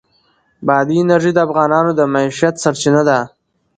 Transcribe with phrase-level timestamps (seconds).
[0.67, 3.19] بادي انرژي د افغانانو د معیشت سرچینه ده.